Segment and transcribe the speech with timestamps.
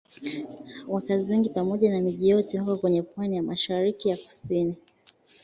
[0.87, 4.75] Wakazi wengi pamoja na miji yote wako kwenye pwani ya mashariki na kusini.